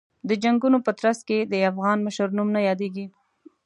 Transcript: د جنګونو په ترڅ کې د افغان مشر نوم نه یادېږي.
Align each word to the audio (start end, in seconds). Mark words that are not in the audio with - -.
د 0.29 0.31
جنګونو 0.43 0.77
په 0.85 0.91
ترڅ 0.99 1.19
کې 1.27 1.37
د 1.51 1.53
افغان 1.71 1.97
مشر 2.07 2.27
نوم 2.37 2.49
نه 2.55 2.61
یادېږي. 2.67 3.05